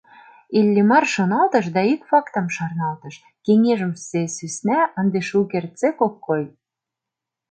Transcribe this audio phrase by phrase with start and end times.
[0.57, 3.15] Иллимар шоналтыш да ик фактым шарналтыш:
[3.45, 6.43] кеҥежымсе сӧсна ынде шукертсек ок кой.